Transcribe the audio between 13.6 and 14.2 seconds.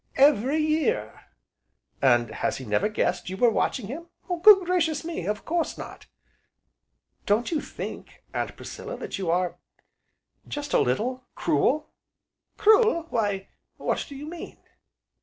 what do